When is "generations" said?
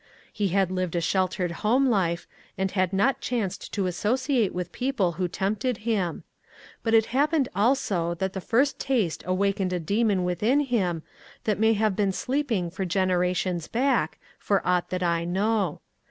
12.83-13.67